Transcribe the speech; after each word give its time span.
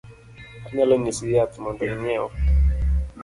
anyalo 0.67 0.93
nyisi 1.01 1.25
yath 1.35 1.55
mondo 1.61 1.83
inyiew 1.93 2.27